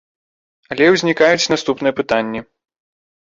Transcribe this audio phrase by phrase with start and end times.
[0.75, 2.41] Але ўзнікаюць наступныя пытанні.